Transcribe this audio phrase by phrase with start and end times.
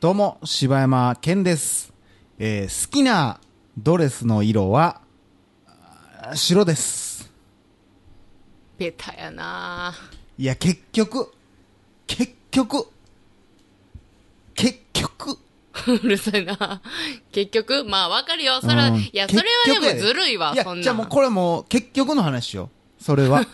[0.00, 1.92] どうも、柴山健です。
[2.38, 3.40] えー好きな
[3.78, 5.00] ドレスの色は、
[6.34, 7.30] 白です。
[8.78, 9.94] ベタやな
[10.36, 11.32] いや、結局、
[12.06, 12.88] 結局、
[14.54, 15.38] 結局、
[15.86, 16.82] うるさいな。
[17.32, 18.60] 結局、まあわかるよ。
[18.60, 19.42] それは、うんいや、それ
[19.74, 20.82] はでもずるいわ、そん、なん。
[20.82, 22.70] じゃあもうこれもう結局の話よ。
[23.04, 23.44] それは。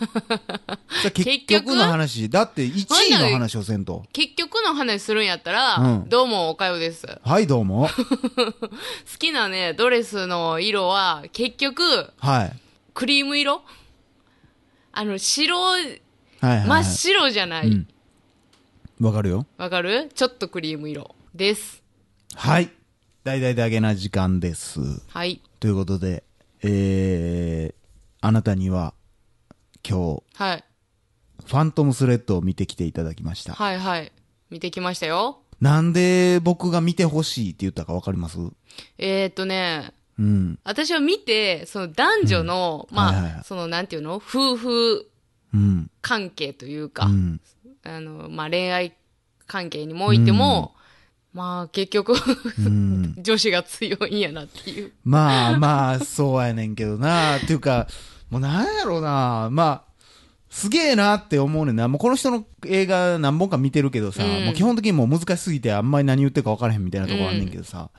[1.13, 2.29] 結局の話。
[2.29, 4.05] だって1位の話をせんと。
[4.13, 7.05] 結局の話するんやったら、うんどうも、おかよです。
[7.05, 7.89] 好はい、どうも。
[9.19, 11.83] きなね、ドレスの色は、結局、
[12.17, 12.59] はい。
[12.93, 13.61] クリーム色？
[14.93, 15.83] あの、白、はい
[16.39, 16.67] はい、はい。
[16.67, 17.67] 真っ白じゃない。
[17.67, 17.87] うん
[19.01, 19.45] わかるよ。
[19.57, 20.09] わかる？
[20.15, 21.83] ちょっとクリーム色です。
[22.35, 22.69] はい。
[23.25, 24.79] 大々だけな時間です。
[25.09, 25.41] はい。
[25.59, 26.23] ということで、
[26.63, 28.93] えー、あなたには、
[29.87, 30.63] 今日、はい。
[31.45, 33.53] ファントムスレッドを見てきていただきました。
[33.53, 34.11] はいはい。
[34.49, 35.39] 見てきましたよ。
[35.59, 38.37] なんで僕が見てほしいって言ったかわかります？
[38.97, 40.59] えー、っとね、うん。
[40.63, 44.15] 私は見て、その男女の、まあ、はいはいはいその、なんていうの？
[44.15, 45.07] 夫婦
[45.53, 45.89] うん。
[46.01, 47.41] 関係というか、うん。
[47.83, 48.93] あの、まあ、恋愛
[49.47, 50.73] 関係にもおいても、
[51.33, 52.13] まあ、結局、
[52.59, 53.15] うん。
[53.21, 54.93] 女子が強いんやなっていう。
[55.03, 57.37] まあまあ、そうやねんけどな。
[57.37, 57.87] っていうか、
[58.31, 59.49] もうなんやろうな。
[59.51, 59.83] まあ、
[60.49, 61.87] すげえなって思うねんな。
[61.87, 64.45] もうこの人の映画何本か見てるけどさ、うん。
[64.45, 67.89] もう基本的にもう難しすぎてあんまり何言ってるか分からへんみたいなとこあんねんけどさ、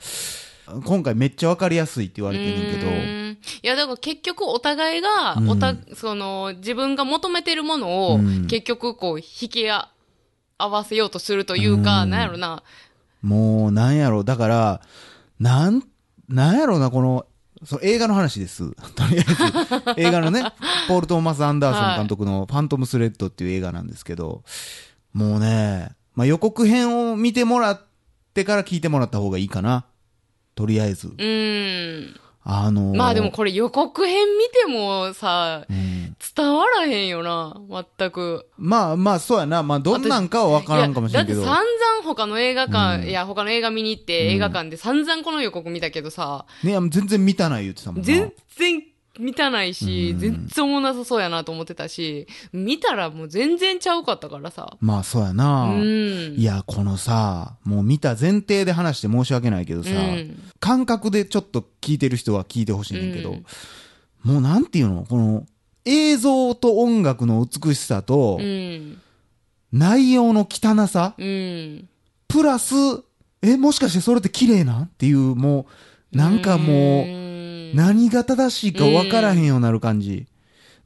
[0.85, 3.31] 今回めっちゃ分かりやすいって言われてんねんけど、うーん。
[3.33, 5.49] いや、だから結局お互いが、うん。
[5.49, 8.47] おた、その、自分が求めてるものを、うん。
[8.47, 9.89] 結局こう、引き合
[10.57, 12.09] わせようとするというか、うん。
[12.09, 12.63] なんやろな、
[13.21, 14.81] もうなんやろ、だから、
[15.39, 15.83] なん、
[16.29, 17.25] なんやろな、この、
[17.65, 18.71] そう映画の話です。
[18.95, 20.43] とりあえず、映画のね、
[20.87, 24.43] ポール・トーマス・アンダーソン監督のファントム・スレッドっていう映画なんですけど、
[25.13, 27.81] もうね、まあ、予告編を見てもらっ
[28.33, 29.85] てから聞いてもらった方がいいかな。
[30.55, 31.07] とりあえず。
[31.07, 32.19] うーん。
[32.45, 35.93] あのーまあでもこれ予告編見てもさ、うん
[36.35, 37.57] 伝わらへんよな、
[37.97, 38.47] 全く。
[38.57, 39.61] まあまあ、そうやな。
[39.61, 41.41] まあ、どんなんかは分からんかもしれんけど。
[41.41, 48.05] だって散々他の映画館、うんいや、他の映画見に行って、映画館で散々この予告見たけどさ、ね、全然見たない言ってたもんな。
[48.05, 48.83] 全然
[49.19, 54.75] 見たないし、うん全然おもんなさそうやなと思ってたし、見たらもう全然ちゃうかったからさ。
[54.79, 55.67] まあ、そうやうな。
[55.71, 56.35] ん。
[56.35, 63.45] いや、このさ、もう見た前提で話して申し訳ないけどさ、うん感覚でちょっと聞いてる人は聞いてほしいねんけど、うん
[64.23, 65.03] もうなんていうの？
[65.03, 65.45] この
[65.83, 69.01] 映像と音楽の美しさと、うん。
[69.73, 71.89] 内容の汚さ、うん。
[72.33, 72.73] プラス、
[73.43, 74.83] え、もしかしてそれって綺麗なん？
[74.85, 75.67] っていう、も
[76.11, 80.25] う、なんかもう、ん何が正しいか分からへんようになる感じ。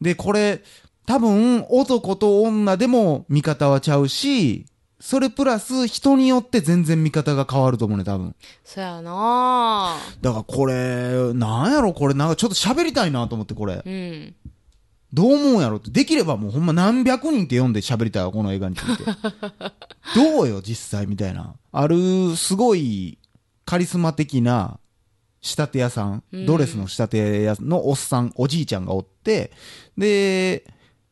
[0.01, 0.61] で、これ、
[1.05, 4.65] 多分、男と女でも見方はちゃうし、
[4.99, 8.35] それプラス人によって全然見方が変わると思うね、多分。
[8.65, 13.81] そやなだからこれ、なんやろ、これ、なんかちょっと喋りたいなと思って、これ。
[13.85, 14.35] うん。
[15.13, 15.89] どう思うんやろって。
[15.91, 19.03] できればもうほんま何百人って読んで喋りたいわ、この映画について。
[20.15, 21.55] どうよ、実際みたいな。
[21.71, 23.17] ある、すごい、
[23.65, 24.79] カリスマ的な、
[25.41, 29.51] 仕立て屋さん、うんドレスの仕立て屋のおっさん、おじいちゃんがおって、
[29.97, 30.65] で、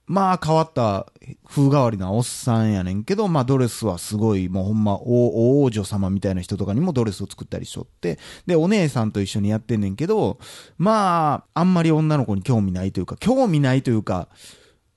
[0.07, 1.07] まあ変わった
[1.47, 10.37] 風変わりなおっさんやねんけど、まあドレスはすごい、もうほんま大王女様みたいな人とかにもドレスを作ったりしとって、で、お姉さんと一緒にやってんねんけど、
[10.77, 14.27] まあ、あんまり女の子に興味ないというか、興味ないというか、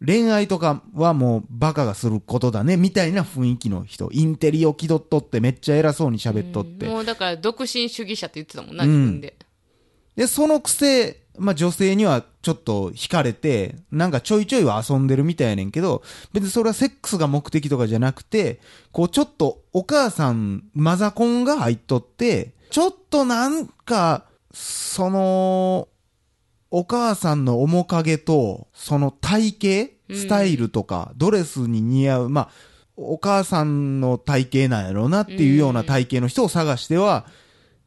[0.04, 4.10] 恋愛とかはもうバカがすることだね、みたいな雰囲気の人。
[4.12, 6.86] インテリを気取っとってめっちゃ偉そうに喋っとって。
[6.86, 9.36] もうだから独身主義者って言ってたもんな、うん自分で。
[10.14, 18.60] で、そのくせ、まあ女性にはちょっと惹かれて、なんかちょいちょいは遊んでるみたいやねんけど、別にそれはセックスが目的とかじゃなくて、
[18.92, 25.88] こうちょっとお母さん、マザコンが入っとって、ちょっとなんか、その、
[26.70, 32.48] お母さんの面影と、その体型、スタイルとか、ドレスに似合う、まあ、
[32.96, 37.26] お母さんの体型なんやろうなっていうような体型の人を探しては、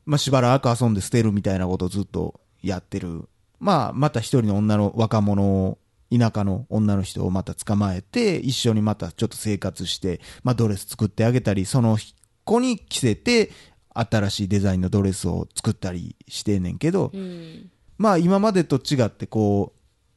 [0.06, 3.28] まあ、しばらく遊んで捨てるみたいなことをずっとやってる。
[3.62, 5.78] まあ、また一人の女の若者を、
[6.12, 11.98] 田舎の女の人をまた捕まえて、一緒にまたちょっと生活して、まあ、ドレス作ってあげたり、その
[12.44, 13.52] 子に着せて、
[13.94, 17.70] 新しいデザインのドレスを作ったりしてんねんけど、うん。
[17.98, 19.74] まあ今までと違ってこ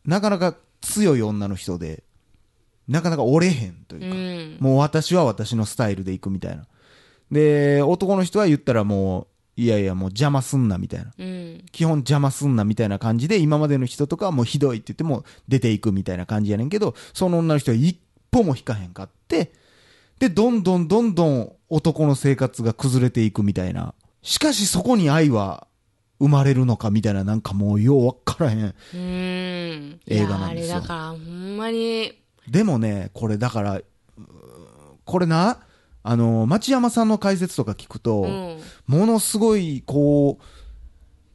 [0.07, 2.03] う、なかなか強い女の人で、
[2.89, 4.67] なかなか折れへんといううか、ん。
[4.67, 6.67] もう私は私のスタイルで行くみたいな。
[7.31, 11.13] で、男の人は言ったらもう、いやいやもう邪魔すんなみたいな。
[11.17, 11.65] うん。
[11.71, 17.97] 基本邪魔すんなみたいな感じで、今までの人とかはもうひどいって言っても出ていくみたいな感じやねんけど、その女の人はいっ
[18.35, 19.53] 歩も引かへんかって、
[20.19, 23.95] で、どんどんどんどん男の生活が崩れていくみたいな。
[24.23, 25.67] しかしそこに愛は
[26.19, 28.75] 生まれるのかみたいな、なんかもうようわからへん。
[28.95, 32.13] 映画なんですよあれだから、ほんまに、
[32.49, 33.81] でもね、これだから、
[35.05, 35.59] これな、
[36.07, 38.59] あの、町山さんの解説とか聞くと、うん。
[38.87, 40.45] ものすごい、こう、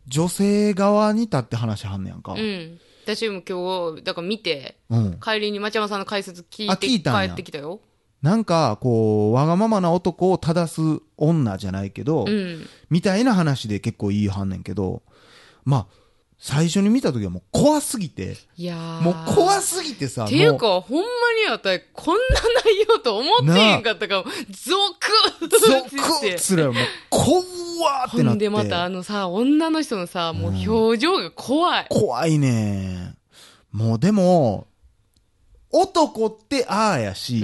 [0.07, 2.33] 女性側に立って話はんねやんか。
[2.33, 2.79] うん。
[3.03, 5.19] 私も今日、だから見て、うん。
[5.19, 7.79] 帰りに町山さんの解説聞いあて、聞いた帰ってきたよ。
[8.21, 10.81] なんか、こう、わがままな男を正す
[11.17, 12.67] 女じゃないけど、うん。
[12.91, 15.01] みたいな話で結構いいはんねんけど、
[15.65, 15.87] まあ、
[16.41, 19.01] 最初に見た時はもう怖すぎて、いやー。
[19.01, 22.21] もう怖すぎてさ、っていうもか、ほんまにあたり、こんな
[22.65, 26.35] 内容と思ってへんかったから、ゾクッゾクって。
[26.35, 26.75] ッつらもう、
[27.09, 28.23] 怖ーってなって。
[28.23, 31.85] ほんでまたあのさ、女の人のさ、もう表情が怖い。
[31.89, 33.15] 怖いね
[33.73, 34.67] もうでも、
[35.71, 37.35] 男ってああやうし、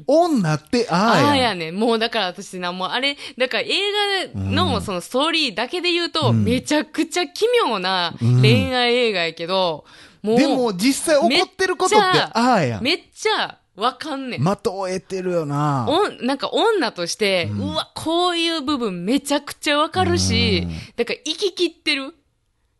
[0.00, 0.04] ん。
[0.06, 1.30] 女ってあああや。
[1.30, 1.72] あやね。
[1.72, 9.84] もうだから私な、もうあれ、だから映画うのんそのストーリーだけで言うと、うんめちゃくちゃ奇妙なうん恋愛映画やけど、
[10.22, 12.82] もう、でも実際起こってることってああやん。
[12.82, 14.44] めっちゃわかんねん。
[14.44, 15.86] 的を得てるよな。
[15.88, 22.14] おん、なんか女として、ううんわ、こういう部分めちゃくちゃわかるしうん、だから生き切ってる。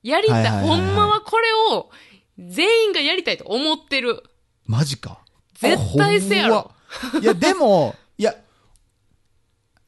[0.03, 1.91] やりたいほんまはこれを
[2.39, 4.23] 全員がやりたいと思ってる。
[4.67, 5.19] マジか。
[5.55, 6.71] 絶対せやろ
[7.21, 8.35] いや、でも、いや、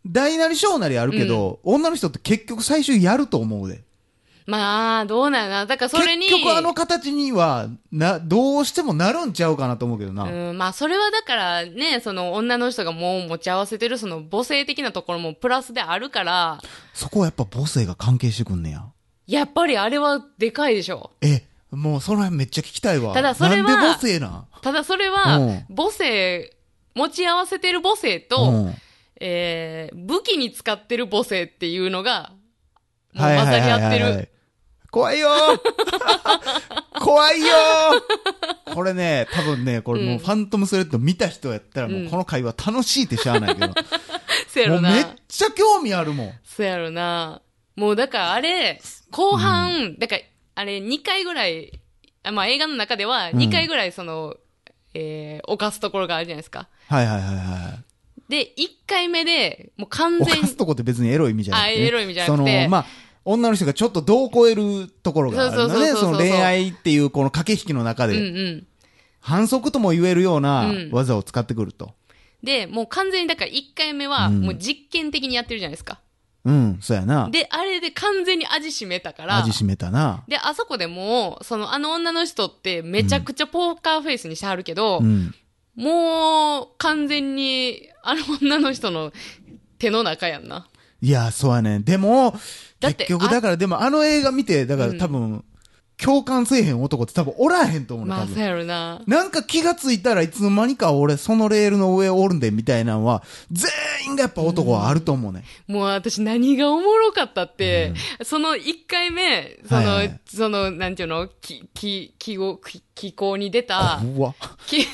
[0.07, 3.83] 大なり小なりあるけど、女の人って結局最終やると思うで。
[4.47, 5.67] まあ、どうなんやな。
[5.67, 6.27] だからそれに。
[6.29, 10.25] 結局あの形には、な、どうしてもなるんちゃうかなと思うけどな。
[10.25, 16.61] うん、まあ、それはだからね、その女の人がもう持ち合わせてるその母性的なところもプラスであるから、
[16.93, 18.85] そこはやっぱ母性が関係してくんねや。
[19.27, 21.13] やっぱりあれはでかいでしょ。
[21.21, 23.15] え、もうその辺めっちゃ聞きたいわ。
[23.15, 24.47] ただそれはなんで母性なん？
[24.61, 26.55] ただそれはうん、母性、
[26.95, 28.75] 持ち合わせてる母性と、うん
[29.21, 32.33] えー、武器に使ってる母性っていうのが、
[33.15, 34.29] もうはい混ざり合ってる。
[34.91, 43.73] 怖いよー 怖いよーこれね、多分ね、これもうファントムスレッド見た人やったらもうこの会話楽しいってしゃあないけど、
[44.49, 45.15] そやろもうめっな。
[45.29, 46.33] ちゃ興味あるもん。
[46.45, 47.41] そやろな。
[47.75, 50.23] もうだからあれ、後半、だから、
[50.63, 51.81] あれ2回ぐらい、
[52.23, 54.37] あまあ映画の中では2回ぐらいその、
[54.95, 56.69] えー、犯すところがあるじゃないですか。
[56.89, 58.31] はいはいはいはい。
[58.31, 61.85] で、1回目で、もう完全犯すとこって別にエロい意味じゃなくて、ね。
[61.85, 62.87] あエロい意味じゃなくてその、まあ、
[63.25, 65.89] 女の人がちょっと度を超えるところがあるのね。
[65.95, 68.67] その恋愛っていうこの駆け引きの中うんうで、ん。
[69.21, 71.93] 反則とも言えるようなうん技を使ってくると。
[72.45, 75.95] で、もう完全にだから1回目は、うんもう実験的にやってるじゃないですか。
[75.95, 75.99] うん、
[76.81, 77.29] そうやな。
[77.31, 80.25] で、あれで完全に味しめたから、味しめたな。
[80.27, 85.35] で、あそこでもう、その、あの女の人ってめちゃくちゃポーカーフェイスにしてはるけど、うん。
[85.77, 89.13] もう、完全に、あの女の人の
[89.79, 90.67] 手の中やんな。
[91.01, 91.85] いや、そうやねん。
[91.85, 92.35] でも、
[92.81, 95.45] 結局、だから、でもあの映画見て、だからうん多分、
[96.03, 98.27] 共感せえへん男って多分おらへんと思うね、まあ。
[98.27, 99.01] そうやろな。
[99.07, 103.23] なんか気がついたらいつの間にか俺そのレールの上おるんでみたいなのは、
[104.03, 105.45] 全員がやっぱ男はあると思うね。
[105.67, 114.35] もう私何がおもろかったって、その1回目、その、はいはいその、なんていうの、き、き、気候、き気候に出た、怖っ
[114.67, 114.87] き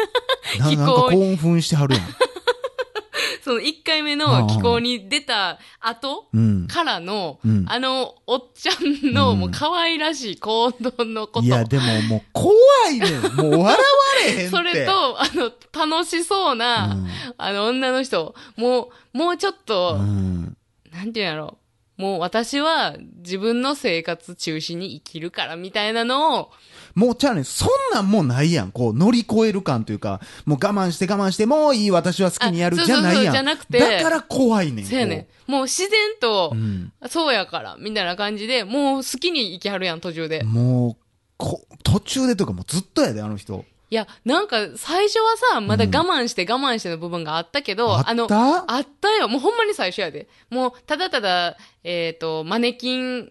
[0.58, 2.04] ななんか気候興奮してはるやん。
[3.44, 6.66] その1回目うんの気候に出た後、うん。
[6.66, 11.46] からの、うんあの、おっちゃんの、うんもう可愛らしい行動のこと。
[11.46, 12.54] いや、でももう怖
[12.90, 13.20] いねん。
[13.36, 13.76] もう笑わ
[14.24, 14.48] れへん。
[14.50, 15.52] それと、あの、
[15.88, 20.56] 楽しそうな、うんあの、女の人、もう、もうちょっと、うん。
[20.90, 21.58] なんていうんやろ。
[21.96, 26.50] もう私は自分の生活中心に生きるからみたいなのを、
[26.94, 27.44] もうちゃうねん。
[27.44, 28.72] そんなんもうないやん。
[28.72, 33.14] こう乗り越える感というか、もう我慢して我慢して、もういい私は好きにやるあじゃないやん。
[33.14, 34.84] そうそうそうじゃなくてだから怖いねん。
[34.84, 35.50] そうやねん。
[35.50, 36.50] もう自然と。
[36.52, 36.92] う、ん。
[37.08, 40.42] そうやから、みたいな感じで、もう好きに生きはるやん、途中で。
[40.42, 41.04] もう、
[41.36, 43.64] こ、途中でというかもうずっとやで、あの人。
[43.94, 48.14] いや、なんか、最初はさ、まだ我慢して我慢しての部分があったけど、あった？
[48.14, 49.28] の、あったよ。
[49.28, 50.26] もうほんまに最初やで。
[50.50, 53.30] もう、ただただ、えっ、と、マネキン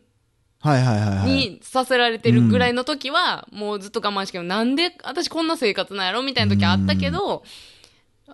[0.61, 1.27] はいはいはいはい。
[1.27, 7.43] にさせられてるぐらいの時は、もうずっと我慢してけど、なんで私こんな生活なんやろみたいな時あったけど、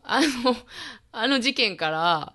[0.04, 0.56] あの、
[1.12, 2.34] あの事件から、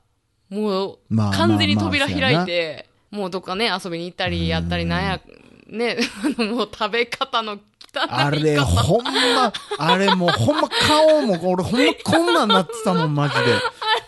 [0.49, 5.21] もうまあ、完全にまあまあ扉開いて、もうどっかね、遊びに行ったり、やったり、なんや、
[5.69, 5.97] ね、
[6.39, 7.61] あの、もう食べ方の
[7.97, 13.41] あれ、方ほんま、あれもうほんま顔も、俺ほんまこんなんなってたもん、マジで。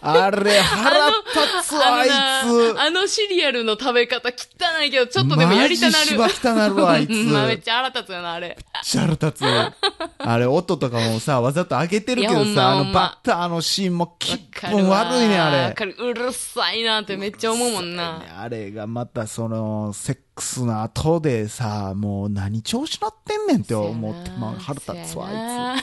[0.01, 2.81] あれ、腹立つわ、あいつ。
[2.81, 6.19] あのシリアルの食べ方汚いけど、ちょっとでもやりたなる。
[6.19, 7.11] マジしば汚なるわ、あいつ。
[7.27, 8.57] まあめっちゃ腹立つよな、あれ。
[8.83, 9.75] ちゃ腹立つわ。
[10.19, 15.65] あれ、音とかもさ、わざと上げてるけどさ、あのバッターのシーンも気わかる分わ悪いね、あれ。
[15.65, 18.23] わかるうるさいなってめっちゃ思うもんな。
[18.41, 25.83] あれがまたその、セックスの後でさ、もう何調子乗ってんねんって思って、まあ腹立つわ、あいい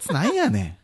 [0.00, 0.08] つ。
[0.08, 0.78] つなんやね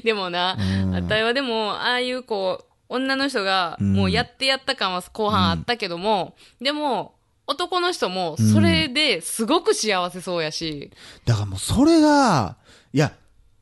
[0.00, 0.02] つ。
[0.04, 7.14] でもな、うんあたいはでも、ああいうこう、女の人が、うんもうやってやった感は後半あったけども、でも、
[7.46, 10.96] 男の人も、それですごく幸せそうやし、ん。
[11.24, 12.56] だからもうそれが、
[12.92, 13.12] いや、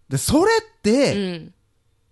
[0.08, 1.54] で、それっうて、ん。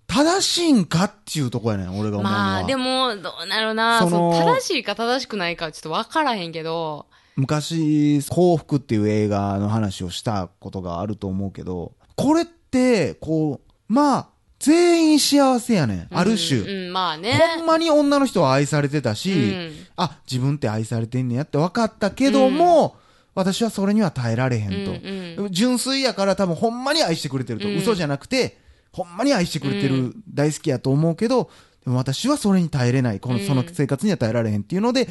[0.06, 2.44] 正しいんかっていうとこやねん、俺が思うのは。
[2.44, 16.60] まあ、でも、どうなるな、そのその正しいか正しくないかはちょっとわからへんけど、昔、幸福っていう映画の話をしたことがあると思うけど、これって、こう、まあ、全員幸せやねん、ある種。
[16.60, 17.40] うん、うんまあね。
[17.56, 22.96] ほんまに女の人は愛されてたし、うんあ、自分って愛されてんねやって分かったけども、
[23.34, 24.92] 私はそれには耐えられへんと。
[24.92, 27.68] うんうん純粋やから多分ほんまに愛してくれてると。
[27.68, 28.58] うん嘘じゃなくて、
[28.92, 31.50] ほんまに愛してくれてうる、大好きやと思うけど、
[31.84, 33.20] でも私はそれに耐えれない。
[33.20, 35.08] この、うんその生活には耐えられへんっていうので、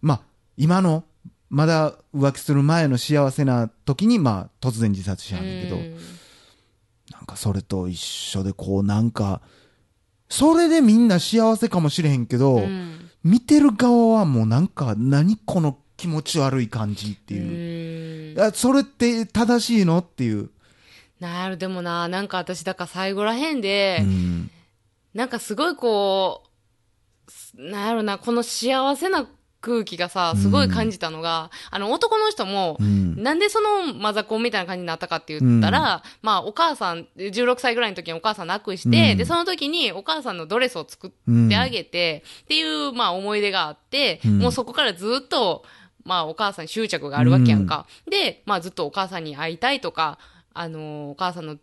[0.00, 0.20] まあ、
[0.56, 1.04] 今の、
[1.50, 5.96] まだ浮気する前の幸せな時に、まあ、突然自殺しはんねんけど、うん
[7.10, 9.40] なんかそれと一緒で、こうなんか、
[10.28, 18.48] それでみんな幸せかもしれへんけど、うん見てる側はもうなんか、何この気持ち悪い感じっていう。
[18.48, 20.50] うそれって正しいのっていう。
[21.18, 24.50] なる、でもな、なんか私、だから最後らへんで、うん。
[25.14, 26.44] なんかすごいこ
[27.26, 29.28] う、すなんやろな、この幸せな
[29.60, 33.22] 空気がさ、すごい感じたのが、あの男の人も、うん。
[33.22, 45.64] なんでそのマザコンみたいな感じになったかって言ったら、まあお母さん、16歳ぐらいの時にお母さん亡くして、うんで、その時にお母さんのドレスを作ってあげて、っていう、まあ思い出があって、うんもうそこからずっと、
[46.04, 47.86] まあお母さんに執着があるわけやんか。
[48.08, 50.18] で、まあずっとお母さんに会いたいとか、
[50.54, 51.56] あのお母さんの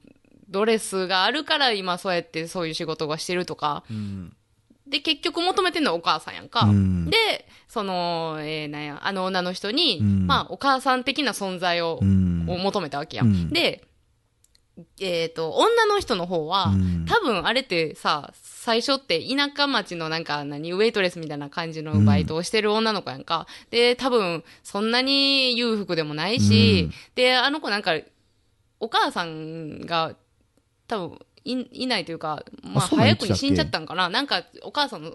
[0.50, 4.36] ドレスがあるから今そうやってそういう仕事がしてるとか、うん。
[4.88, 6.62] で、結局求めてんのはお母さんやんか。
[6.62, 13.28] うんで、その、えー、なんや、あの女の人に、うんまあ、お母さん的な存在を、うんを求めたわけやん。
[13.28, 13.84] うんで、
[15.00, 23.46] えっ、と、女の人の方は、うん多分あれってさ、最初って田舎町のなんか何、ウェイトレスみたいな感じのバイトをしてる女の子やんか。
[23.70, 27.94] で、多分、そんなに裕福でもないし、うんで、あの子なんか、
[28.80, 30.16] お母さんが、
[30.88, 34.10] 多分、い、いないというか、まあ、早くに死んじゃったんかな。
[34.10, 35.14] なんか、お母さんの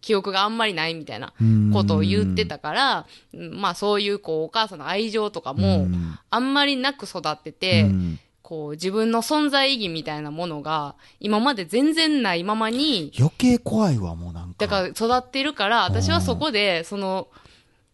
[0.00, 8.20] 記憶があんまりないみたいなうんことを言ってたから、うんまあそういうこう、お母さんの愛情とかも、うんあんまりなく育ってて、うん
[8.50, 14.54] こう、自分の存在意義みたいなものが、今まで全然ないままに、余計怖いわ、もうなんか。
[14.58, 17.28] だから育ってるから、私はそこで、その、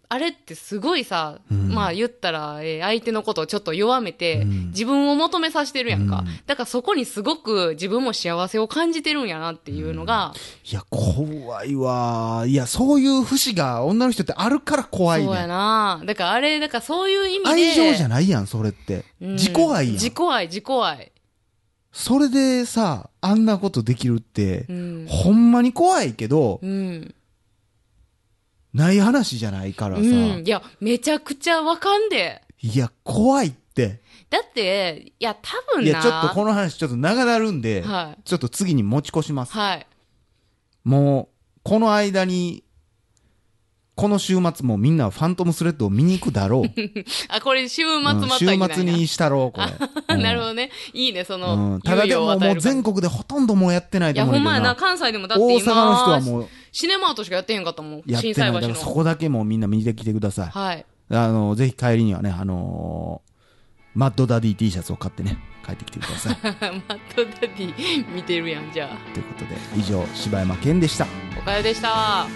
[0.08, 6.20] あれってすごいさ、うんまあ言ったら、えー相手のことをちょっと弱めて、うん自分を求めさせてるやんか。
[6.20, 10.32] うんだからそこにすごく自分も幸せを感じてるんやなっていうのが、
[10.70, 12.44] いや、怖いわ。
[12.46, 15.48] いや、そういう節が女の人ってあるから怖いそうやね。
[15.48, 16.02] な。
[16.04, 17.50] だからあれ、だからそういう意味で。
[17.50, 19.04] 愛情じゃないやん、それって。
[19.20, 20.10] うん自己愛やん自。
[20.10, 21.12] 己愛、自己愛。
[21.92, 25.06] それでさ、あんなことできるってう、ん。
[25.08, 27.14] ほんまに怖いけど、うん。
[28.76, 30.02] ない話じゃないからさ。
[30.02, 30.45] うん。
[30.47, 32.42] いや、めちゃくちゃわかんで。
[32.62, 34.00] いや、怖いって。
[34.28, 35.90] だって、いや、多分な。
[35.90, 39.52] いや、ちょっとこの話ちょっと長なるんで、はいちょっと次に持ち越します。
[39.52, 39.87] はい。
[40.85, 42.64] もう、この間に、
[43.95, 46.71] この週末もみんなファントムスレッドを見に行くだろう。
[47.35, 49.62] あ、これ週末うんまた週末にしたろう、こ
[50.09, 50.16] れ。
[50.23, 50.71] なるほどね。
[50.92, 54.56] いいね、そうんの、うんただでももう全国でほとんどもうやってないいや、と思うけどな。
[54.56, 58.02] ほんまやな、関西でもだって今、大阪の人はもうシネマートしかやってへんかったもん。
[58.04, 58.52] やってない。
[58.52, 58.92] だからその。
[58.92, 60.49] こだけもうみんな見てきてください。
[60.49, 60.85] はい。
[61.09, 63.37] あの、ぜひ帰りにはね、あのー
[63.97, 66.37] マッドダディ T シャツを買ってね、帰ってきてください。
[66.45, 69.14] マットダディ見てるやん、じゃあ。
[69.14, 71.06] ということで、以上、柴山健でした。
[71.38, 72.26] おかよでした。